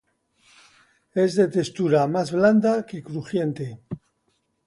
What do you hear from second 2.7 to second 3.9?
que crujiente.